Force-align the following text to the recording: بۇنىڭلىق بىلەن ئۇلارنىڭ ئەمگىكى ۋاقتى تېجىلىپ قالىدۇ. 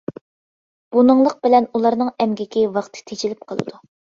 بۇنىڭلىق 0.95 1.35
بىلەن 1.47 1.67
ئۇلارنىڭ 1.81 2.09
ئەمگىكى 2.25 2.65
ۋاقتى 2.79 3.05
تېجىلىپ 3.13 3.47
قالىدۇ. 3.55 3.79